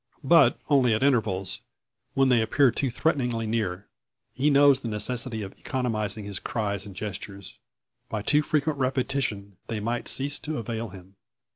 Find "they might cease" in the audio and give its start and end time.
9.67-10.39